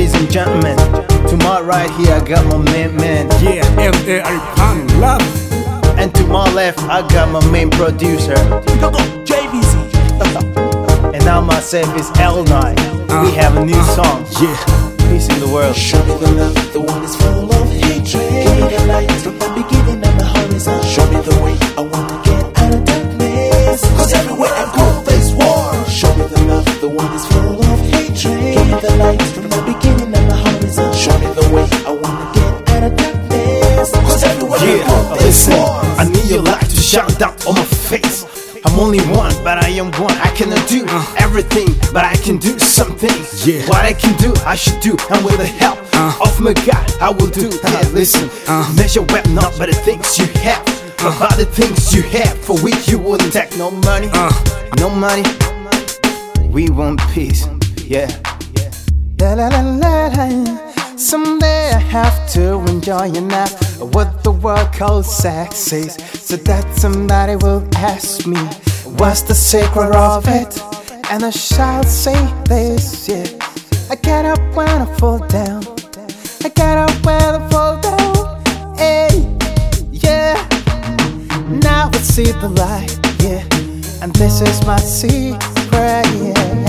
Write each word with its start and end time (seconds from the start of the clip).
ladies 0.00 0.14
and 0.14 0.30
gentlemen. 0.32 0.76
To 1.28 1.36
my 1.44 1.60
right 1.60 1.90
here, 1.98 2.14
I 2.14 2.24
got 2.24 2.46
my 2.46 2.56
main 2.72 2.96
man. 2.96 3.28
Yeah, 3.42 3.66
M.A. 3.76 4.22
Pan 4.56 5.00
Love. 5.00 5.20
And 5.98 6.14
to 6.14 6.26
my 6.26 6.50
left, 6.54 6.78
I 6.84 7.06
got 7.08 7.28
my 7.30 7.44
main 7.50 7.70
producer. 7.70 8.40
JVZ. 9.28 9.74
And 11.14 11.24
now 11.24 11.40
myself 11.40 11.94
is 11.98 12.08
L9. 12.12 12.48
we 12.48 12.48
uh-huh, 12.48 13.30
have 13.42 13.56
a 13.56 13.64
new 13.64 13.74
uh-huh. 13.74 13.96
song. 13.98 14.18
Yeah. 14.40 14.56
Peace 15.10 15.28
in 15.28 15.38
the 15.40 15.48
world. 15.52 15.76
Show 15.76 16.02
me 16.06 16.14
the 16.16 16.30
love, 16.32 16.72
the 16.72 16.80
one 16.80 17.02
is 17.02 17.14
full 17.16 17.52
of 17.52 17.68
hatred. 17.68 18.30
Give 18.44 18.56
me 18.56 18.64
the 18.72 18.84
light 18.86 19.10
from 19.24 19.38
the 19.38 19.50
beginning 19.58 20.00
and 20.08 20.16
the 20.20 20.26
horizon. 20.32 20.80
Show 20.94 21.04
me 21.12 21.20
the 21.28 21.36
way 21.44 21.56
I 21.76 21.82
wanna 21.92 22.16
get 22.24 22.40
out 22.62 22.74
of 22.74 22.84
darkness. 22.84 23.80
Cause 23.98 24.12
everywhere 24.14 24.54
I 24.62 24.64
go, 24.76 24.86
there's 25.04 25.30
war. 25.34 25.64
Show 25.88 26.12
me 26.16 26.24
the 26.24 26.40
love, 26.48 26.80
the 26.80 26.88
one 26.88 27.12
is 27.12 27.26
full 27.26 27.39
war. 36.30 36.42
I 36.42 36.42
need 36.42 36.42
your 36.42 36.42
light 36.42 36.70
to 36.70 36.76
shine 36.76 37.14
down 37.18 37.34
on 37.46 37.54
my 37.54 37.64
face. 37.64 38.26
I'm 38.64 38.78
only 38.78 39.00
one, 39.08 39.32
but 39.42 39.58
I 39.64 39.68
am 39.70 39.90
one. 39.92 40.12
I 40.18 40.30
cannot 40.36 40.68
do 40.68 40.84
uh. 40.88 41.14
everything, 41.18 41.68
but 41.92 42.04
I 42.04 42.16
can 42.16 42.38
do 42.38 42.58
something. 42.58 43.10
Yeah. 43.44 43.66
What 43.68 43.84
I 43.84 43.92
can 43.92 44.16
do, 44.18 44.32
I 44.44 44.54
should 44.54 44.80
do, 44.80 44.96
and 45.10 45.24
with 45.24 45.38
the 45.38 45.46
help 45.46 45.78
uh. 45.94 46.18
of 46.20 46.40
my 46.40 46.52
God, 46.52 46.86
I 47.00 47.10
will 47.10 47.30
do. 47.30 47.48
Uh. 47.48 47.70
Yeah, 47.72 47.88
listen. 47.92 48.28
Measure 48.76 49.02
well 49.02 49.24
not 49.28 49.58
by 49.58 49.66
the 49.66 49.74
things 49.74 50.18
you 50.18 50.26
have, 50.42 50.64
but 50.98 51.18
by 51.18 51.34
the 51.36 51.46
things 51.46 51.94
you 51.94 52.02
have, 52.18 52.38
for 52.38 52.58
which 52.60 52.88
you 52.88 52.98
wouldn't 52.98 53.32
take 53.32 53.56
no 53.56 53.70
money, 53.70 54.08
no 54.78 54.90
money. 54.90 55.24
We 56.48 56.68
want 56.70 57.00
peace. 57.12 57.46
Yeah. 57.84 58.10
La 59.18 59.34
la 59.34 59.48
la 59.48 59.60
la 59.60 60.06
la. 60.08 60.70
Someday 60.96 61.72
I 61.72 61.78
have 61.78 62.28
to 62.32 62.60
enjoy 62.66 63.10
enough 63.12 63.80
what 63.80 64.22
the 64.22 64.32
world 64.32 64.72
calls 64.72 65.08
sexy, 65.16 65.88
so 66.30 66.36
that 66.36 66.64
somebody 66.76 67.34
will 67.34 67.66
ask 67.74 68.24
me, 68.24 68.38
What's 68.98 69.22
the 69.22 69.34
secret 69.34 69.92
of 69.96 70.28
it? 70.28 70.62
And 71.10 71.24
I 71.24 71.30
shall 71.30 71.82
say 71.82 72.20
this, 72.44 73.08
yeah. 73.08 73.26
I 73.90 73.96
get 73.96 74.24
up 74.24 74.38
when 74.54 74.68
I 74.68 74.86
fall 74.98 75.18
down. 75.26 75.64
I 76.44 76.48
get 76.50 76.78
up 76.78 76.94
when 77.04 77.20
I 77.20 77.48
fall 77.50 77.80
down. 77.80 78.76
Hey, 78.76 79.08
yeah. 79.90 80.36
Now 81.48 81.90
I 81.92 81.98
see 81.98 82.30
the 82.30 82.48
light, 82.48 82.96
yeah. 83.24 83.42
And 84.00 84.14
this 84.14 84.40
is 84.40 84.64
my 84.64 84.78
secret, 84.78 86.06
yeah. 86.22 86.59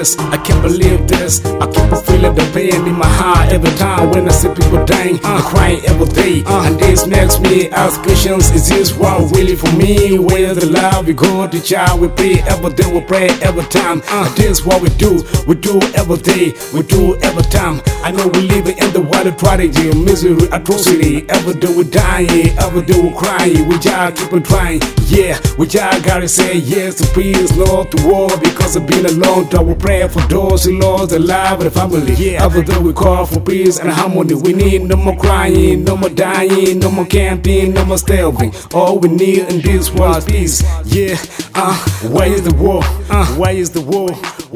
This. 0.00 0.18
I 0.18 0.38
can't 0.38 0.62
believe 0.62 1.06
this. 1.06 1.44
I 1.44 1.66
keep 1.72 1.92
on 1.92 2.02
feeling 2.04 2.34
the 2.34 2.46
pain 2.54 2.80
in 2.90 2.96
my 2.96 3.12
heart 3.20 3.52
every 3.52 3.74
time 3.76 4.10
when 4.10 4.28
I 4.28 4.32
see 4.32 4.48
people 4.48 4.84
dying, 4.84 5.18
uh, 5.22 5.42
crying 5.50 5.80
every 5.90 6.08
day. 6.20 6.42
and 6.46 6.78
this 6.78 7.06
makes 7.06 7.38
me 7.38 7.68
ask 7.70 8.00
questions: 8.02 8.50
Is 8.50 8.68
this 8.68 8.96
what 8.96 9.30
really 9.36 9.56
for 9.56 9.72
me? 9.76 10.18
Where 10.18 10.54
the 10.54 10.66
love 10.66 11.06
we 11.06 11.12
go 11.12 11.46
to 11.46 11.60
child? 11.60 12.00
We 12.00 12.08
pray 12.08 12.36
every 12.52 12.72
day, 12.72 12.88
we 12.92 13.00
pray 13.12 13.28
every 13.48 13.64
time. 13.64 14.00
Uh, 14.08 14.28
this 14.34 14.64
what 14.64 14.80
we 14.80 14.88
do. 15.04 15.12
We 15.46 15.54
do 15.56 15.76
every 16.00 16.20
day. 16.32 16.54
We 16.74 16.80
do 16.82 17.02
every 17.28 17.46
time. 17.56 17.80
I 18.06 18.10
know 18.10 18.26
we 18.28 18.40
live 18.52 18.66
in 18.68 18.90
the 18.96 19.02
world 19.02 19.26
of 19.26 19.36
tragedy, 19.36 19.92
misery, 20.08 20.48
atrocity. 20.56 21.28
Every 21.28 21.54
day 21.62 21.72
we 21.76 21.84
dying, 21.84 22.48
every 22.64 22.82
day 22.88 22.98
we 22.98 23.10
crying. 23.22 23.68
We 23.68 23.78
just 23.78 24.16
keep 24.16 24.32
on 24.32 24.42
trying. 24.42 24.80
Yeah, 25.12 25.36
we 25.58 25.66
just 25.66 26.04
gotta 26.04 26.28
say 26.28 26.56
yes 26.56 26.94
to 27.00 27.06
peace, 27.14 27.54
not 27.56 27.90
to 27.92 27.98
war. 28.08 28.28
Because 28.40 28.76
it's 28.76 28.86
been 28.86 29.04
a 29.04 29.12
long 29.26 29.48
time. 29.48 29.60
We 29.90 29.98
pray 29.98 30.08
for 30.08 30.20
those 30.28 30.64
who 30.64 30.78
lost 30.78 31.10
their 31.10 31.18
life 31.18 31.54
and 31.54 31.62
the 31.62 31.70
family. 31.72 32.14
Yeah, 32.14 32.44
every 32.44 32.62
day 32.62 32.78
we 32.78 32.92
call 32.92 33.26
for 33.26 33.40
peace 33.40 33.80
and 33.80 33.90
harmony. 33.90 34.34
We 34.34 34.52
need 34.52 34.82
no 34.82 34.94
more 34.94 35.16
crying, 35.16 35.82
no 35.82 35.96
more 35.96 36.10
dying, 36.10 36.78
no 36.78 36.92
more 36.92 37.06
camping, 37.06 37.74
no 37.74 37.84
more 37.84 37.98
starving. 37.98 38.54
All 38.72 39.00
we 39.00 39.08
need 39.08 39.48
in 39.48 39.60
this 39.60 39.90
world 39.90 40.18
is 40.18 40.24
peace. 40.26 40.62
Yeah, 40.84 41.16
uh, 41.56 41.76
where 42.08 42.32
is 42.32 42.44
the 42.44 42.54
war? 42.54 42.82
Uh, 43.10 43.26
where 43.34 43.52
is 43.52 43.70
the 43.70 43.80
war? 43.80 44.12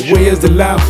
Where 0.08 0.22
is 0.22 0.38
the 0.38 0.52
love? 0.52 0.80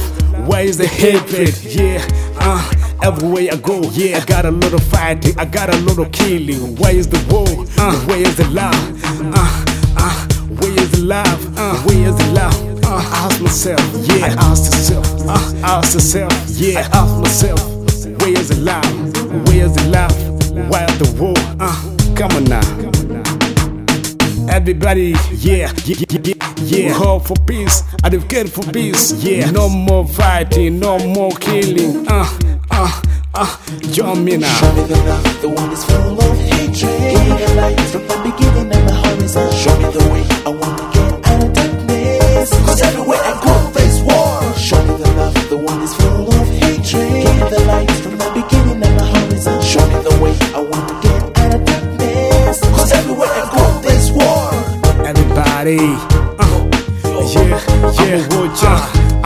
Where 0.47 0.63
is 0.63 0.77
the 0.77 0.89
hatred? 0.89 1.57
Yeah, 1.65 2.07
uh, 2.39 2.71
everywhere 3.03 3.49
I 3.51 3.57
go, 3.57 3.81
yeah, 3.93 4.19
I 4.19 4.25
got 4.27 4.45
a 4.45 4.51
lot 4.51 4.75
of 4.75 4.83
fighting, 4.85 5.39
I 5.39 5.47
got 5.47 5.75
a 5.75 5.79
lot 5.81 5.99
of 5.99 6.13
killing. 6.13 6.77
Where 6.77 6.95
is 6.95 7.09
the 7.09 7.19
war? 7.33 7.49
Uh, 7.79 7.99
where 8.07 8.21
is 8.21 8.37
the 8.37 8.49
love? 8.51 8.75
Uh, 9.35 9.65
uh, 9.97 10.27
where 10.61 10.79
is 10.79 10.91
the 10.91 11.03
love? 11.03 11.59
Uh, 11.59 11.77
where 11.85 12.09
is 12.09 12.17
the 12.19 12.33
love? 12.33 12.74
I 13.05 13.27
ask 13.27 13.41
myself, 13.41 13.81
yeah, 14.07 14.27
I 14.27 14.29
ask 14.51 14.73
myself, 14.73 15.07
uh, 15.29 15.53
I 15.63 15.79
ask 15.79 15.95
myself, 15.95 16.33
yeah, 16.49 16.89
I 16.93 16.99
ask 16.99 17.21
myself, 17.21 17.61
where 18.21 18.33
is 18.41 18.49
the 18.49 18.57
love? 18.61 19.47
Where 19.49 19.67
is 19.67 19.75
the 19.75 19.85
love? 19.91 20.15
Why 20.71 20.87
the 20.99 21.09
war? 21.21 21.35
Uh, 21.61 21.77
come 22.17 22.33
on 22.33 22.45
now. 22.45 22.63
Everybody, 24.53 25.15
yeah, 25.33 25.73
yeah, 25.85 25.97
yeah, 26.11 26.19
yeah, 26.23 26.35
yeah. 26.59 26.77
We 26.77 26.89
hope 26.89 27.27
for 27.27 27.37
peace, 27.47 27.83
advocate 28.03 28.49
for 28.49 28.63
peace, 28.73 29.13
yeah. 29.25 29.51
No 29.51 29.69
more 29.69 30.07
fighting, 30.07 30.79
no 30.79 30.99
more 30.99 31.33
killing, 31.33 32.07
uh, 32.09 32.39
uh, 32.71 33.03
uh. 33.35 33.57
Join 33.91 34.25
me 34.25 34.37
now. 34.37 34.55
Show 34.57 34.73
the 34.87 34.97
love, 34.97 35.43
the 35.43 35.49
one 35.49 35.73
is 35.73 35.85
full 35.85 36.21
of 36.21 36.39
hatred. 36.39 37.54
The 47.55 47.65
light 47.67 47.91
from 47.91 48.17
the 48.19 48.31
beginning 48.35 48.83
and 48.83 48.99
the 48.99 49.07
horizon. 49.07 49.63
Show 49.63 49.87
me 49.87 49.99
the 50.03 50.17
way 50.23 50.35
I 50.55 50.61
wanna 50.71 50.95
get 51.03 51.39
out 51.39 51.55
of 51.55 51.65
darkness. 51.65 52.61
Cause 52.77 52.93
everywhere 52.93 53.31
I 53.31 53.45
go, 53.55 53.65
there's 53.85 54.11
war. 54.11 54.51
Everybody, 55.11 55.79
uh, 56.43 56.65
yeah, 57.35 57.61
yeah. 58.01 58.27
I'm 58.27 58.33
a 58.33 58.37
watcher, 58.37 58.77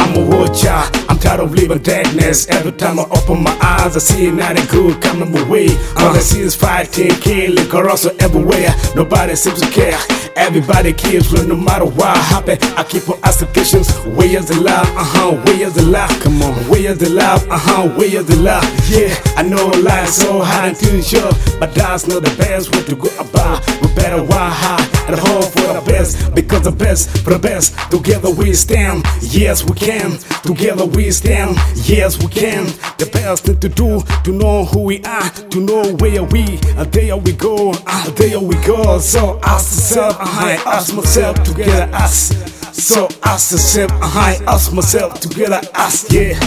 I'm 0.01 0.17
a 0.17 0.23
watcher. 0.31 1.08
I'm 1.19 1.23
tired 1.23 1.41
of 1.41 1.51
living 1.51 1.79
darkness. 1.79 2.49
Every 2.49 2.71
time 2.71 3.01
I 3.01 3.03
open 3.11 3.43
my 3.43 3.51
eyes, 3.61 3.97
I 3.97 3.99
see 3.99 4.31
nothing 4.31 4.65
good 4.67 5.03
coming 5.03 5.33
my 5.33 5.43
way. 5.51 5.67
All 5.97 6.15
I 6.15 6.21
see 6.21 6.43
is 6.43 6.55
fighting, 6.55 7.11
killing, 7.11 7.69
corruption 7.69 8.13
everywhere. 8.21 8.71
Nobody 8.95 9.35
seems 9.35 9.61
to 9.61 9.69
care. 9.69 9.99
Everybody 10.37 10.93
keeps 10.93 11.33
running 11.33 11.49
no 11.49 11.57
matter 11.57 11.87
what 11.87 12.17
happen. 12.17 12.59
I 12.79 12.85
keep 12.85 13.09
on 13.09 13.19
asking 13.25 13.49
questions. 13.49 13.91
Where 14.07 14.31
is 14.39 14.47
the 14.47 14.61
love? 14.61 14.87
Uh 14.95 15.03
huh. 15.03 15.31
Where 15.43 15.67
is 15.67 15.75
the 15.75 15.83
love? 15.83 16.11
Come 16.23 16.41
on. 16.41 16.55
Where 16.71 16.93
is 16.93 16.99
the 16.99 17.11
love? 17.11 17.43
Uh 17.51 17.59
huh. 17.59 17.89
Where 17.99 18.15
is 18.15 18.27
the 18.27 18.37
love? 18.37 18.63
Yeah, 18.89 19.13
I 19.37 19.43
know 19.43 19.67
life's 19.83 20.23
so 20.23 20.41
hard 20.41 20.77
to 20.77 21.03
sure, 21.03 21.33
but 21.59 21.75
that's 21.75 22.07
not 22.07 22.23
the 22.23 22.35
best 22.39 22.71
way 22.73 22.85
to 22.85 22.95
go 22.95 23.09
about. 23.19 23.67
We 23.83 23.93
better 23.95 24.23
work 24.23 24.31
hard 24.63 24.87
and 25.11 25.19
hope 25.19 25.51
for 25.51 25.68
best, 25.89 26.35
because 26.35 26.63
the 26.63 26.71
best 26.73 27.11
for 27.25 27.31
the 27.31 27.39
best. 27.39 27.75
Together 27.91 28.31
we 28.31 28.53
stand. 28.55 29.05
Yes, 29.23 29.65
we 29.65 29.75
can. 29.75 30.19
Together 30.45 30.85
we 30.87 31.11
stand. 31.11 31.57
Yes, 31.89 32.19
we 32.23 32.29
can. 32.29 32.67
The 32.99 33.09
best 33.13 33.45
thing 33.45 33.59
to 33.61 33.69
do 33.69 34.03
to 34.25 34.31
know 34.33 34.65
who 34.67 34.81
we 34.85 35.03
are, 35.05 35.29
to 35.31 35.61
know 35.61 35.83
where 35.97 36.23
we, 36.25 36.59
and 36.77 36.91
there 36.93 37.17
we 37.17 37.33
go. 37.33 37.73
Ah, 37.87 38.13
there 38.17 38.41
we 38.41 38.55
go. 38.65 38.99
So 38.99 39.39
ask 39.43 39.67
yourself, 39.75 40.17
I 40.21 40.53
ask 40.67 40.95
myself 40.95 41.43
together 41.43 41.89
us. 41.95 42.33
So 42.73 43.09
ask 43.25 43.53
yourself, 43.53 43.91
I 44.03 44.39
ask 44.47 44.73
myself 44.73 45.21
together 45.21 45.61
us. 45.75 46.11
Yeah. 46.13 46.39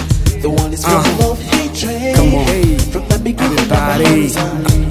The 0.42 0.50
one 0.50 0.74
is 0.74 0.84
full 0.84 0.94
Uh. 0.96 1.32
of 1.32 1.40
hatred. 1.40 2.16
Come 2.16 2.34
on, 2.36 2.46
hey, 2.46 2.78
From 2.92 3.08
the 3.10 3.20
beginning 3.20 3.60
and 3.60 3.72
everybody. 3.72 4.91